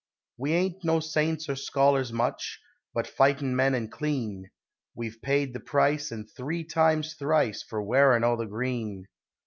We 0.35 0.53
ain't 0.53 0.83
no 0.83 0.99
saints 0.99 1.47
or 1.47 1.55
scholars 1.55 2.11
much, 2.11 2.59
but 2.91 3.05
fightin' 3.05 3.55
men 3.55 3.75
and 3.75 3.91
clean, 3.91 4.49
We've 4.95 5.21
paid 5.21 5.53
the 5.53 5.59
price, 5.59 6.09
and 6.09 6.27
three 6.27 6.63
times 6.63 7.13
thrice 7.13 7.61
for 7.61 7.83
Wearin' 7.83 8.23
o' 8.23 8.35
the 8.35 8.47
Green. 8.47 9.05